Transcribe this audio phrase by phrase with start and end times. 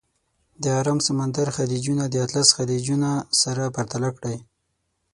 [0.63, 3.09] د ارام سمندر خلیجونه د اطلس خلیجونه
[3.41, 4.37] سره پرتله کړئ.